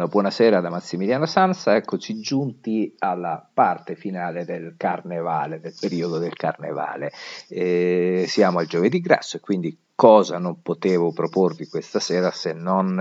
[0.00, 6.32] Una buonasera da Massimiliano Sansa, eccoci giunti alla parte finale del carnevale, del periodo del
[6.32, 7.12] carnevale.
[7.48, 12.98] Eh, siamo al giovedì grasso e quindi cosa non potevo proporvi questa sera se non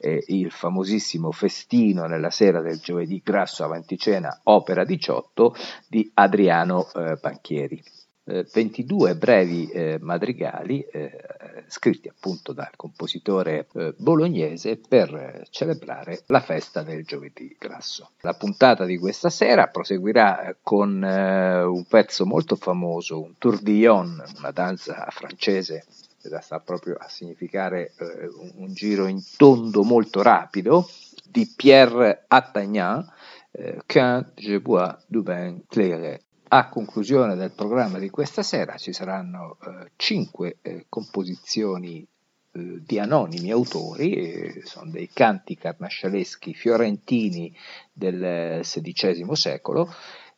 [0.00, 5.54] eh, il famosissimo festino nella sera del giovedì grasso avanti cena, opera 18
[5.86, 7.80] di Adriano eh, Banchieri.
[8.24, 16.22] 22 eh, brevi eh, madrigali eh, scritti appunto dal compositore eh, bolognese per eh, celebrare
[16.26, 18.10] la festa del giovedì grasso.
[18.20, 24.50] La puntata di questa sera proseguirà eh, con un pezzo molto famoso, un tourbillon, una
[24.50, 25.84] danza francese
[26.20, 30.86] che sta proprio a significare un, un, giro in tondo molto rapido
[31.30, 33.10] di Pierre Attagnan,
[33.88, 36.20] Quand je bois du vin clairé
[36.52, 42.98] a conclusione del programma di questa sera ci saranno eh, cinque eh, composizioni eh, di
[42.98, 47.56] anonimi autori, sono dei canti carnascialeschi fiorentini
[47.92, 49.88] del XVI secolo,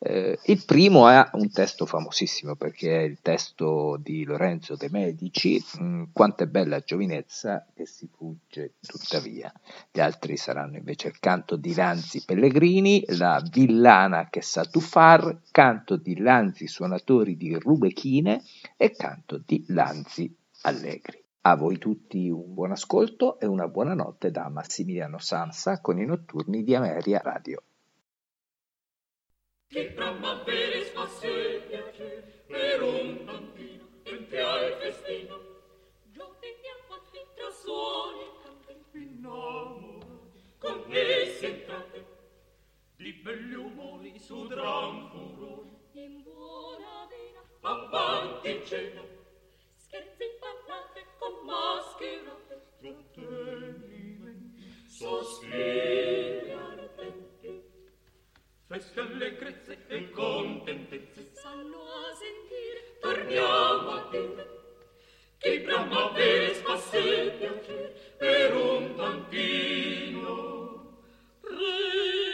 [0.05, 5.63] eh, il primo ha un testo famosissimo perché è il testo di Lorenzo de Medici,
[5.81, 9.53] mm, Quanto è bella giovinezza che si fugge tuttavia.
[9.93, 15.95] Gli altri saranno invece il canto di Lanzi Pellegrini, la villana che sa tuffar, canto
[15.95, 18.43] di Lanzi suonatori di Rubechine
[18.77, 21.23] e canto di Lanzi Allegri.
[21.43, 26.05] A voi tutti un buon ascolto e una buona notte da Massimiliano Sansa con i
[26.05, 27.63] notturni di Ameria Radio.
[29.73, 35.41] Che primavera spasse piacer per un bambino ente al festino.
[36.13, 36.69] Giovedì
[37.11, 42.05] fin tra suoni canti innamorati, connessi entrate,
[42.97, 45.71] di belli umori sudran furori.
[45.93, 49.01] In buona vena, avanti cena,
[49.77, 56.51] scherzi parlate con mascherate, trattenimenti, sospiri.
[56.51, 56.72] ardenti
[58.73, 61.33] fresche allegrezze e contentezze.
[61.35, 64.61] Sanno a sentire torniamo a dire
[65.37, 70.01] che primavera spasse piacere per un bambino
[71.43, 72.32] resti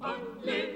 [0.00, 0.67] Only.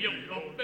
[0.00, 0.63] Eu l'enfer.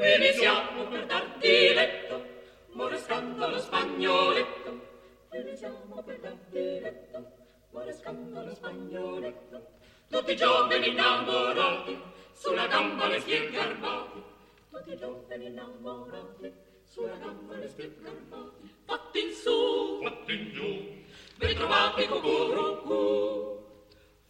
[0.00, 2.24] Qui siamo per dar diletto,
[2.72, 4.80] muore scandalo spagnoletto.
[5.28, 7.32] Qui siamo per dar diletto,
[7.70, 9.68] muore scandalo spagnoletto.
[10.08, 12.00] Tutti giovani innamorati,
[12.32, 14.22] sulla gamba le spieghi armati.
[14.70, 16.50] Tutti giovani innamorati,
[16.84, 18.74] sulla gamba le spieghi armati.
[18.86, 21.04] Fatti in su, fatti in giù,
[21.36, 23.66] ben trovati cucurucù.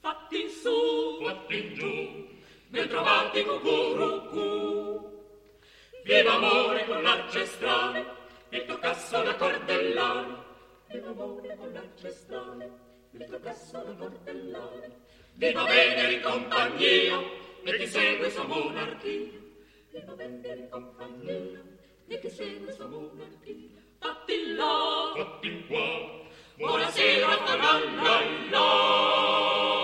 [0.00, 2.28] Fatti in su, fatti in giù,
[2.70, 5.09] ben trovati cucurucù.
[6.10, 8.04] Viva amore con l'arcestrale,
[8.48, 10.34] il tuo casso da cordellare.
[10.88, 12.70] Viva amore con l'arcestrale,
[13.12, 14.90] il tuo casso da cordellare.
[15.34, 17.16] Viva Venere in compagnia,
[17.62, 19.30] e chi segue sua monarchia.
[19.92, 21.62] Viva Venere in compagnia,
[22.08, 23.68] e chi segue sua monarchia.
[24.00, 26.26] Fatti là, fatti qua,
[26.56, 28.60] buonasera, la la la.
[28.60, 29.79] Ardos,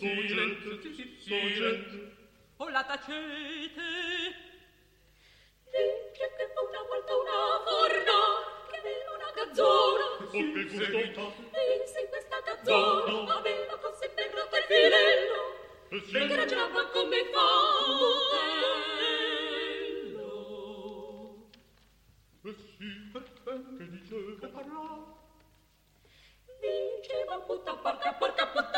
[0.00, 0.78] ascoltare Fuggente,
[1.26, 2.16] fuggente
[2.56, 3.88] O la tacete.
[5.70, 8.18] Legge che una volta una forna
[8.70, 10.04] Che bella una gazzona.
[10.18, 10.98] O che gusto.
[11.52, 15.40] E se questa gazzona Aveva con sé per rotto il fidello
[15.90, 16.12] E sì.
[16.12, 17.48] Che ragionava come fa
[22.42, 23.10] E sì
[23.76, 24.48] Che diceva?
[24.48, 25.18] Parla
[26.60, 28.69] Diceva puta, porca, porca, puta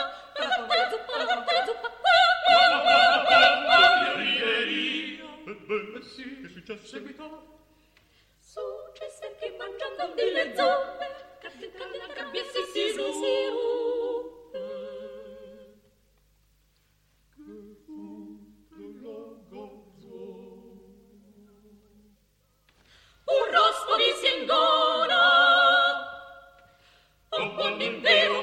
[5.73, 7.43] Ebbene sì Che successe seguitò
[8.39, 14.11] Successe che mangiando delle zuppe Cadde la gabbia si si ruppe
[23.25, 25.21] Un rospo di singona
[27.31, 28.43] Un buon impero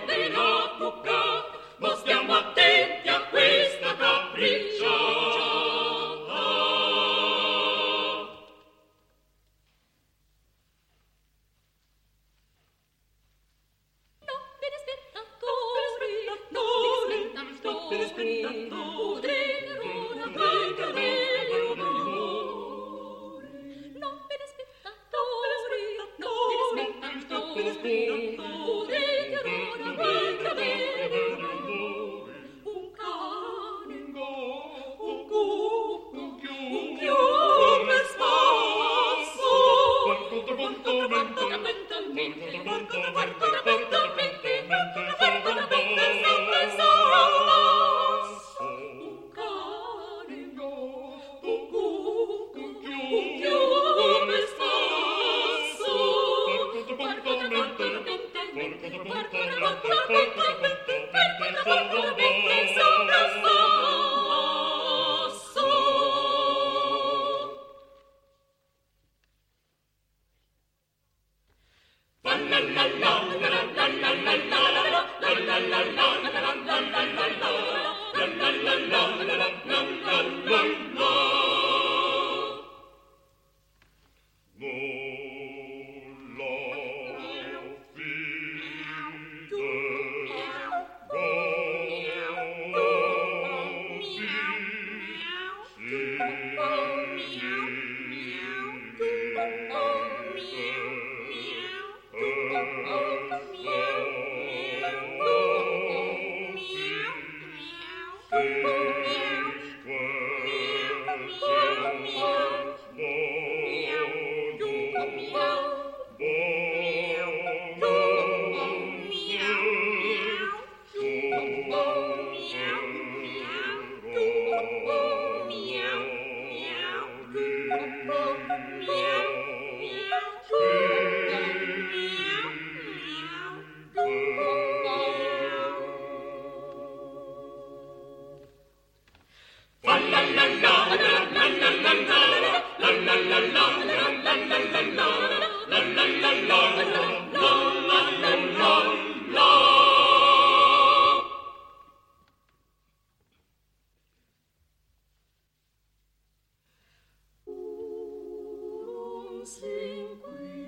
[159.40, 160.59] Un sin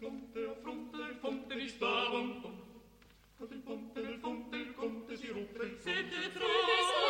[0.00, 2.40] Conte, o fronte del ponte vi stava un
[3.50, 7.09] il ponte nel ponte, il conte si ruppe, siete tre, siete tre,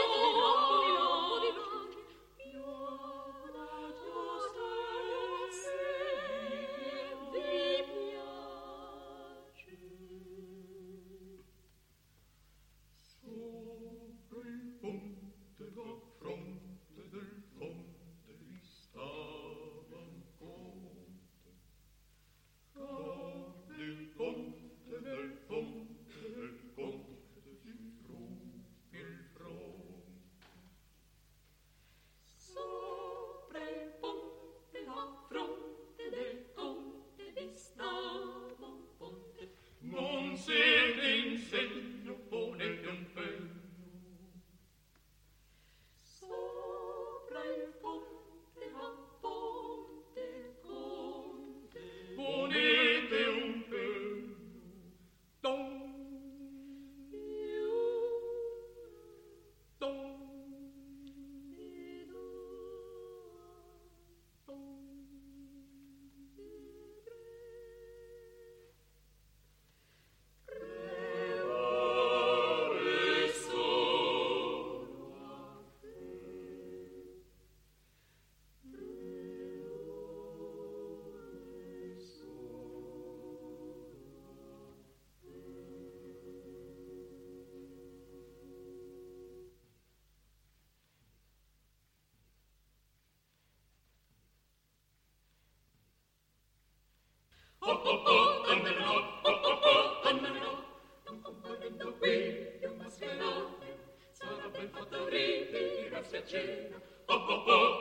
[107.31, 107.80] oh, oh.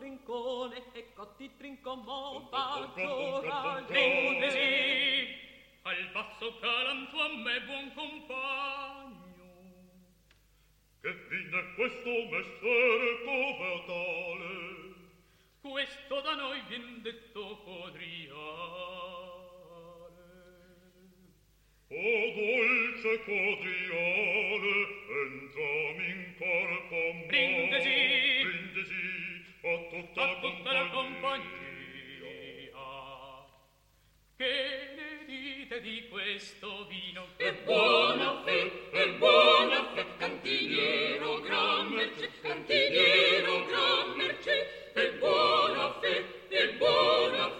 [0.00, 4.48] trincone e cotti trincomò fa coragione.
[5.82, 9.18] Al basso calanto a me buon compagno.
[11.02, 13.18] Che vine è questo mestiere
[13.86, 14.48] tale?
[15.60, 18.78] Questo da noi vien detto codriale.
[21.92, 24.72] O dolce codriale,
[25.28, 27.26] entrami in corpo mio.
[27.26, 28.29] Brindisi!
[29.62, 31.68] a tutta, a tutta la compagnia.
[34.36, 37.26] Che ne dite di questo vino?
[37.36, 44.92] È buona fe è buona fe cantiniero gran merce cantiniero gran merce.
[44.94, 47.58] È buono fe è buona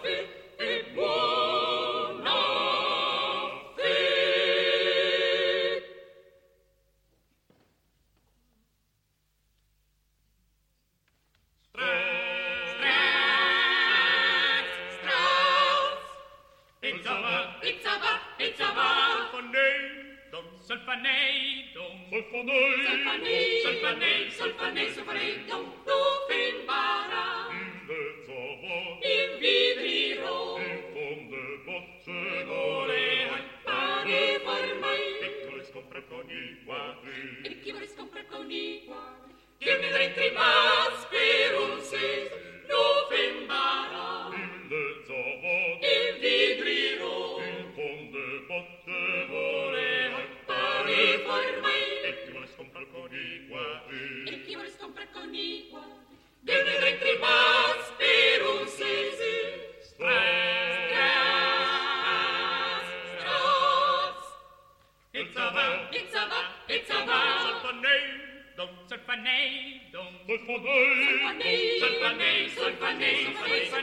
[70.47, 73.80] Solfanei, Solfanei, Solfanei, Solfanei, Solfanei,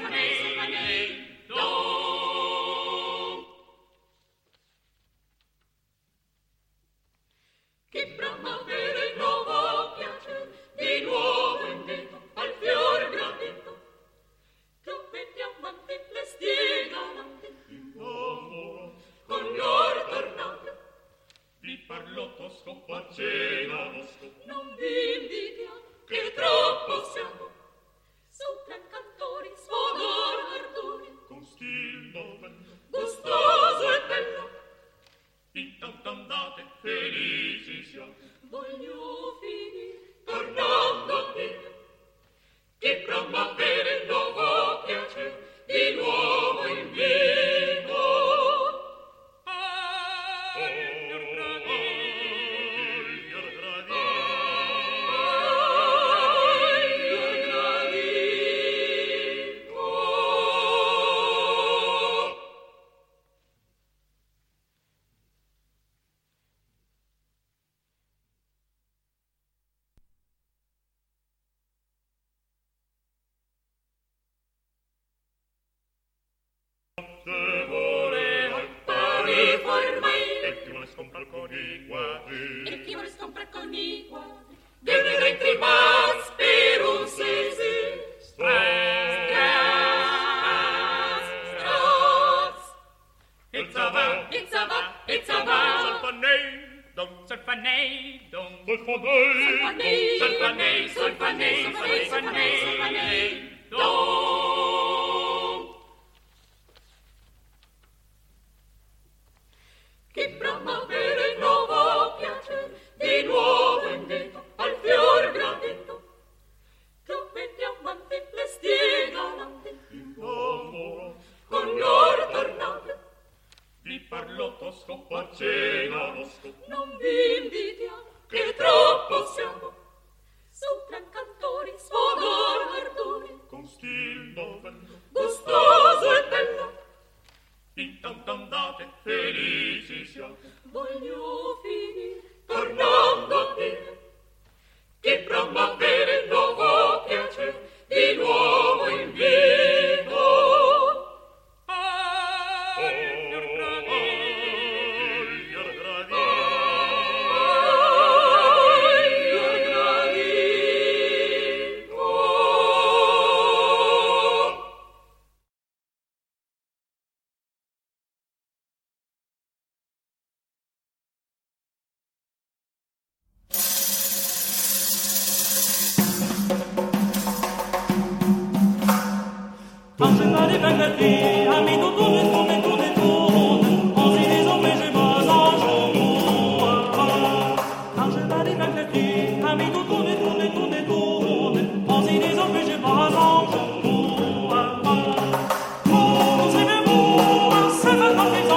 [98.31, 103.58] don't Solfanei, Solfanei, Solfanei, Solfanei, Solfanei, Solfanei,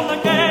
[0.01, 0.31] on the.
[0.31, 0.50] É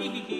[0.00, 0.39] una gallina